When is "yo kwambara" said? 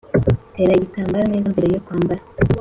1.73-2.21